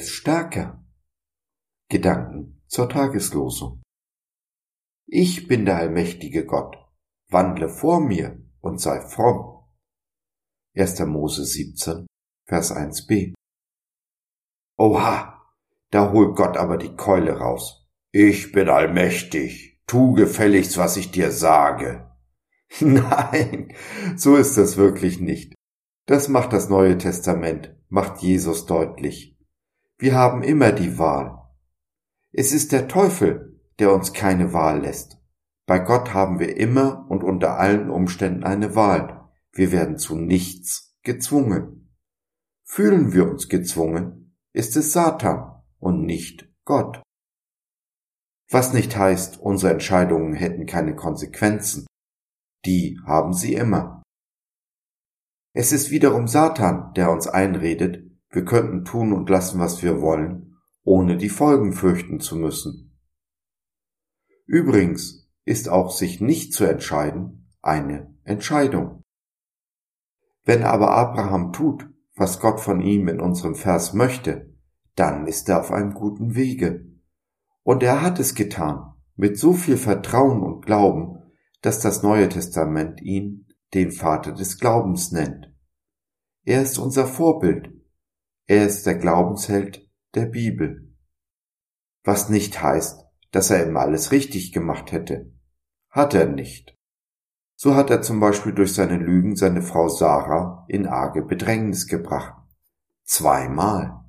stärker. 0.00 0.82
Gedanken 1.90 2.62
zur 2.66 2.88
Tageslosung. 2.88 3.82
Ich 5.06 5.48
bin 5.48 5.66
der 5.66 5.76
allmächtige 5.76 6.46
Gott, 6.46 6.78
wandle 7.28 7.68
vor 7.68 8.00
mir 8.00 8.42
und 8.60 8.80
sei 8.80 9.02
fromm. 9.02 9.66
1. 10.74 11.00
Mose 11.00 11.44
17, 11.44 12.06
Vers 12.46 12.74
1b. 12.74 13.34
Oha, 14.78 15.42
da 15.90 16.10
holt 16.10 16.36
Gott 16.36 16.56
aber 16.56 16.78
die 16.78 16.96
Keule 16.96 17.38
raus. 17.38 17.86
Ich 18.12 18.52
bin 18.52 18.70
allmächtig, 18.70 19.82
tu 19.86 20.14
gefälligst, 20.14 20.78
was 20.78 20.96
ich 20.96 21.10
dir 21.10 21.30
sage. 21.30 22.10
Nein, 22.80 23.74
so 24.16 24.36
ist 24.36 24.56
es 24.56 24.78
wirklich 24.78 25.20
nicht. 25.20 25.54
Das 26.06 26.28
macht 26.28 26.54
das 26.54 26.70
Neue 26.70 26.96
Testament, 26.96 27.76
macht 27.90 28.22
Jesus 28.22 28.64
deutlich. 28.64 29.35
Wir 29.98 30.14
haben 30.14 30.42
immer 30.42 30.72
die 30.72 30.98
Wahl. 30.98 31.38
Es 32.32 32.52
ist 32.52 32.72
der 32.72 32.86
Teufel, 32.86 33.60
der 33.78 33.92
uns 33.92 34.12
keine 34.12 34.52
Wahl 34.52 34.80
lässt. 34.80 35.18
Bei 35.66 35.78
Gott 35.78 36.12
haben 36.12 36.38
wir 36.38 36.56
immer 36.56 37.06
und 37.08 37.24
unter 37.24 37.58
allen 37.58 37.90
Umständen 37.90 38.44
eine 38.44 38.74
Wahl. 38.74 39.30
Wir 39.52 39.72
werden 39.72 39.96
zu 39.96 40.14
nichts 40.16 40.96
gezwungen. 41.02 41.96
Fühlen 42.64 43.12
wir 43.14 43.28
uns 43.28 43.48
gezwungen, 43.48 44.36
ist 44.52 44.76
es 44.76 44.92
Satan 44.92 45.62
und 45.78 46.04
nicht 46.04 46.52
Gott. 46.64 47.02
Was 48.50 48.72
nicht 48.72 48.96
heißt, 48.96 49.40
unsere 49.40 49.72
Entscheidungen 49.72 50.34
hätten 50.34 50.66
keine 50.66 50.94
Konsequenzen. 50.94 51.86
Die 52.64 52.98
haben 53.06 53.32
sie 53.32 53.54
immer. 53.54 54.02
Es 55.54 55.72
ist 55.72 55.90
wiederum 55.90 56.28
Satan, 56.28 56.92
der 56.94 57.10
uns 57.10 57.26
einredet, 57.26 58.05
wir 58.36 58.44
könnten 58.44 58.84
tun 58.84 59.14
und 59.14 59.30
lassen, 59.30 59.58
was 59.58 59.82
wir 59.82 60.02
wollen, 60.02 60.58
ohne 60.84 61.16
die 61.16 61.30
Folgen 61.30 61.72
fürchten 61.72 62.20
zu 62.20 62.36
müssen. 62.36 62.94
Übrigens 64.44 65.26
ist 65.46 65.70
auch 65.70 65.90
sich 65.90 66.20
nicht 66.20 66.52
zu 66.52 66.66
entscheiden 66.66 67.48
eine 67.62 68.14
Entscheidung. 68.24 69.02
Wenn 70.44 70.64
aber 70.64 70.90
Abraham 70.90 71.54
tut, 71.54 71.88
was 72.14 72.38
Gott 72.38 72.60
von 72.60 72.82
ihm 72.82 73.08
in 73.08 73.20
unserem 73.20 73.54
Vers 73.54 73.94
möchte, 73.94 74.54
dann 74.96 75.26
ist 75.26 75.48
er 75.48 75.60
auf 75.60 75.72
einem 75.72 75.94
guten 75.94 76.34
Wege. 76.34 76.84
Und 77.62 77.82
er 77.82 78.02
hat 78.02 78.20
es 78.20 78.34
getan, 78.34 78.92
mit 79.14 79.38
so 79.38 79.54
viel 79.54 79.78
Vertrauen 79.78 80.42
und 80.42 80.66
Glauben, 80.66 81.22
dass 81.62 81.80
das 81.80 82.02
Neue 82.02 82.28
Testament 82.28 83.00
ihn 83.00 83.46
den 83.72 83.92
Vater 83.92 84.32
des 84.32 84.58
Glaubens 84.60 85.10
nennt. 85.10 85.54
Er 86.44 86.60
ist 86.60 86.78
unser 86.78 87.06
Vorbild. 87.06 87.75
Er 88.48 88.64
ist 88.64 88.86
der 88.86 88.94
Glaubensheld 88.94 89.90
der 90.14 90.26
Bibel. 90.26 90.94
Was 92.04 92.28
nicht 92.28 92.62
heißt, 92.62 93.04
dass 93.32 93.50
er 93.50 93.66
immer 93.66 93.80
alles 93.80 94.12
richtig 94.12 94.52
gemacht 94.52 94.92
hätte. 94.92 95.32
Hat 95.90 96.14
er 96.14 96.26
nicht. 96.26 96.76
So 97.56 97.74
hat 97.74 97.90
er 97.90 98.02
zum 98.02 98.20
Beispiel 98.20 98.52
durch 98.52 98.72
seine 98.72 98.98
Lügen 98.98 99.34
seine 99.34 99.62
Frau 99.62 99.88
Sarah 99.88 100.64
in 100.68 100.86
arge 100.86 101.22
Bedrängnis 101.22 101.88
gebracht. 101.88 102.34
Zweimal. 103.02 104.04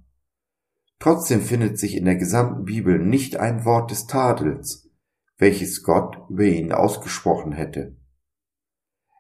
Trotzdem 0.99 1.41
findet 1.41 1.79
sich 1.79 1.95
in 1.95 2.05
der 2.05 2.17
gesamten 2.17 2.65
Bibel 2.65 2.99
nicht 2.99 3.37
ein 3.37 3.65
Wort 3.65 3.89
des 3.89 4.05
Tadels, 4.05 4.89
welches 5.37 5.81
Gott 5.81 6.17
über 6.29 6.43
ihn 6.43 6.71
ausgesprochen 6.71 7.53
hätte. 7.53 7.95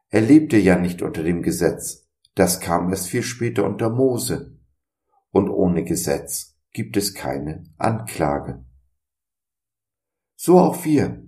Er 0.09 0.21
lebte 0.21 0.57
ja 0.57 0.77
nicht 0.77 1.01
unter 1.01 1.23
dem 1.23 1.41
Gesetz, 1.41 2.07
das 2.35 2.59
kam 2.59 2.89
erst 2.89 3.07
viel 3.07 3.23
später 3.23 3.65
unter 3.65 3.89
Mose, 3.89 4.56
und 5.31 5.49
ohne 5.49 5.83
Gesetz 5.83 6.57
gibt 6.71 6.97
es 6.97 7.13
keine 7.13 7.63
Anklage. 7.77 8.65
So 10.35 10.59
auch 10.59 10.85
wir. 10.85 11.23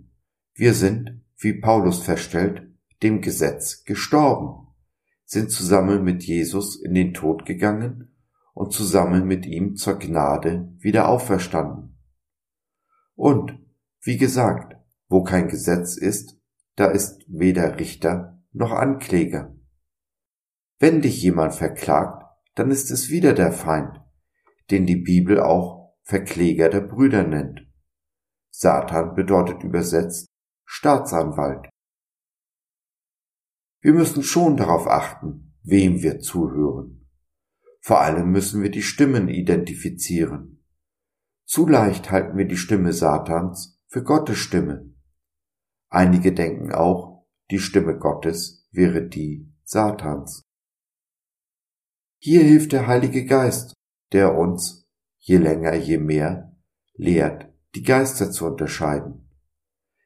Wir 0.54 0.74
sind, 0.74 1.26
wie 1.38 1.54
Paulus 1.54 2.02
feststellt, 2.02 2.68
dem 3.02 3.22
Gesetz 3.22 3.84
gestorben, 3.84 4.68
sind 5.26 5.52
zusammen 5.52 6.04
mit 6.04 6.24
Jesus 6.24 6.76
in 6.76 6.94
den 6.94 7.14
Tod 7.14 7.46
gegangen 7.46 8.16
und 8.54 8.74
zusammen 8.74 9.26
mit 9.26 9.46
ihm 9.46 9.76
zur 9.76 9.98
Gnade 9.98 10.74
wieder 10.80 11.08
auferstanden. 11.08 11.98
Und, 13.16 13.60
wie 14.02 14.18
gesagt, 14.18 14.76
wo 15.08 15.24
kein 15.24 15.48
Gesetz 15.48 15.98
ist, 15.98 16.40
da 16.76 16.86
ist 16.86 17.26
weder 17.28 17.80
Richter 17.80 18.42
noch 18.52 18.72
Ankläger. 18.72 19.56
Wenn 20.78 21.02
dich 21.02 21.22
jemand 21.22 21.56
verklagt, 21.56 22.29
dann 22.60 22.72
ist 22.72 22.92
es 22.92 23.10
wieder 23.10 23.32
der 23.32 23.54
Feind, 23.54 24.02
den 24.70 24.86
die 24.86 24.98
Bibel 24.98 25.40
auch 25.40 25.96
Verkläger 26.02 26.68
der 26.68 26.82
Brüder 26.82 27.24
nennt. 27.24 27.66
Satan 28.50 29.16
bedeutet 29.16 29.64
übersetzt 29.64 30.28
Staatsanwalt. 30.66 31.70
Wir 33.80 33.94
müssen 33.94 34.24
schon 34.24 34.58
darauf 34.58 34.88
achten, 34.88 35.56
wem 35.64 36.02
wir 36.02 36.20
zuhören. 36.20 37.08
Vor 37.80 38.02
allem 38.02 38.30
müssen 38.30 38.62
wir 38.62 38.72
die 38.72 38.82
Stimmen 38.82 39.30
identifizieren. 39.30 40.66
Zu 41.46 41.66
leicht 41.66 42.12
halten 42.12 42.38
wir 42.38 42.46
die 42.46 42.58
Stimme 42.58 42.92
Satans 42.92 43.82
für 43.88 44.04
Gottes 44.04 44.38
Stimme. 44.38 44.94
Einige 45.88 46.34
denken 46.34 46.74
auch, 46.74 47.26
die 47.52 47.60
Stimme 47.60 47.98
Gottes 47.98 48.68
wäre 48.72 49.08
die 49.08 49.50
Satans. 49.64 50.49
Hier 52.22 52.44
hilft 52.44 52.74
der 52.74 52.86
Heilige 52.86 53.26
Geist, 53.26 53.74
der 54.12 54.38
uns, 54.38 54.86
je 55.20 55.38
länger, 55.38 55.74
je 55.76 55.98
mehr, 55.98 56.54
lehrt, 56.96 57.48
die 57.76 57.82
Geister 57.82 58.30
zu 58.30 58.46
unterscheiden. 58.46 59.30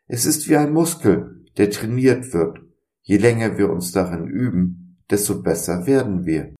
Es 0.06 0.28
ist 0.28 0.47
wie 0.47 0.56
ein 0.56 0.73
Muskel, 0.73 1.44
der 1.57 1.72
trainiert 1.72 2.31
wird. 2.31 2.59
Je 3.02 3.18
länger 3.18 3.57
wir 3.57 3.72
uns 3.72 3.91
darin 3.91 4.28
üben, 4.28 5.03
desto 5.09 5.41
besser 5.41 5.88
werden 5.88 6.28
wir. 6.28 6.53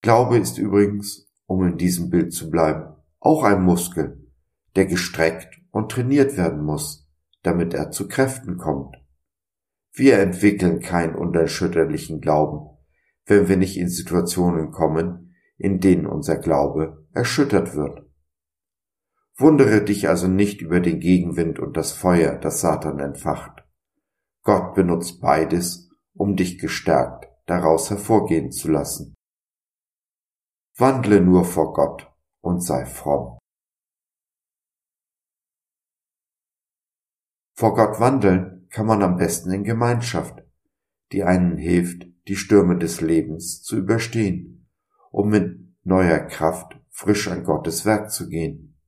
Glaube 0.00 0.38
ist 0.38 0.56
übrigens, 0.56 1.30
um 1.44 1.62
in 1.66 1.76
diesem 1.76 2.08
Bild 2.08 2.32
zu 2.32 2.50
bleiben, 2.50 2.94
auch 3.20 3.44
ein 3.44 3.62
Muskel, 3.62 4.30
der 4.76 4.86
gestreckt 4.86 5.60
und 5.72 5.92
trainiert 5.92 6.38
werden 6.38 6.64
muss, 6.64 7.06
damit 7.42 7.74
er 7.74 7.90
zu 7.90 8.08
Kräften 8.08 8.56
kommt. 8.56 8.96
Wir 9.92 10.20
entwickeln 10.20 10.80
keinen 10.80 11.14
unerschütterlichen 11.14 12.22
Glauben, 12.22 12.75
wenn 13.26 13.48
wir 13.48 13.56
nicht 13.56 13.76
in 13.76 13.88
Situationen 13.88 14.70
kommen, 14.70 15.34
in 15.58 15.80
denen 15.80 16.06
unser 16.06 16.36
Glaube 16.36 17.06
erschüttert 17.12 17.74
wird. 17.74 18.06
Wundere 19.36 19.84
dich 19.84 20.08
also 20.08 20.28
nicht 20.28 20.62
über 20.62 20.80
den 20.80 21.00
Gegenwind 21.00 21.58
und 21.58 21.76
das 21.76 21.92
Feuer, 21.92 22.36
das 22.38 22.60
Satan 22.60 23.00
entfacht. 23.00 23.64
Gott 24.42 24.74
benutzt 24.74 25.20
beides, 25.20 25.90
um 26.14 26.36
dich 26.36 26.58
gestärkt 26.58 27.26
daraus 27.46 27.90
hervorgehen 27.90 28.50
zu 28.50 28.70
lassen. 28.70 29.14
Wandle 30.76 31.20
nur 31.20 31.44
vor 31.44 31.72
Gott 31.72 32.12
und 32.40 32.60
sei 32.60 32.84
fromm. 32.84 33.38
Vor 37.54 37.74
Gott 37.74 37.98
wandeln 38.00 38.68
kann 38.68 38.86
man 38.86 39.02
am 39.02 39.16
besten 39.16 39.50
in 39.52 39.64
Gemeinschaft, 39.64 40.42
die 41.12 41.24
einen 41.24 41.56
hilft, 41.56 42.06
die 42.28 42.36
Stürme 42.36 42.78
des 42.78 43.00
Lebens 43.00 43.62
zu 43.62 43.76
überstehen, 43.76 44.68
um 45.10 45.28
mit 45.28 45.58
neuer 45.84 46.20
Kraft 46.20 46.78
frisch 46.90 47.28
an 47.28 47.44
Gottes 47.44 47.84
Werk 47.84 48.10
zu 48.10 48.28
gehen. 48.28 48.78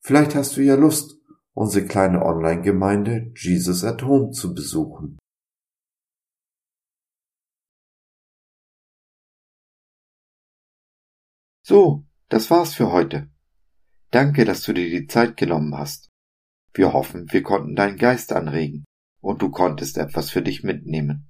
Vielleicht 0.00 0.34
hast 0.34 0.56
du 0.56 0.62
ja 0.62 0.76
Lust, 0.76 1.18
unsere 1.52 1.86
kleine 1.86 2.24
Online-Gemeinde 2.24 3.32
Jesus 3.36 3.84
at 3.84 4.02
Home 4.02 4.30
zu 4.30 4.54
besuchen. 4.54 5.18
So, 11.62 12.04
das 12.28 12.50
war's 12.50 12.74
für 12.74 12.90
heute. 12.90 13.30
Danke, 14.10 14.44
dass 14.44 14.62
du 14.62 14.72
dir 14.72 14.90
die 14.90 15.06
Zeit 15.06 15.36
genommen 15.36 15.76
hast. 15.76 16.08
Wir 16.72 16.92
hoffen, 16.92 17.30
wir 17.30 17.42
konnten 17.42 17.76
deinen 17.76 17.96
Geist 17.96 18.32
anregen 18.32 18.84
und 19.20 19.42
du 19.42 19.50
konntest 19.50 19.98
etwas 19.98 20.30
für 20.30 20.42
dich 20.42 20.62
mitnehmen. 20.62 21.29